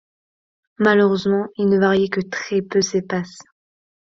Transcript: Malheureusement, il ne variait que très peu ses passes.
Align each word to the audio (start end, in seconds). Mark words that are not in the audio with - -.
Malheureusement, 0.79 1.47
il 1.57 1.69
ne 1.69 1.77
variait 1.77 2.07
que 2.09 2.21
très 2.21 2.63
peu 2.63 2.81
ses 2.81 3.03
passes. 3.03 3.37